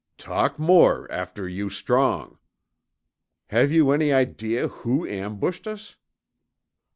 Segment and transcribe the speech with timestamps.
[0.17, 2.39] "Talk more after you strong."
[3.49, 5.95] "Have you any idea who ambushed us?"